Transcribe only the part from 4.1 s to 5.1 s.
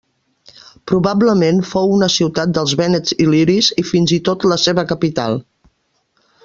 i tot la seva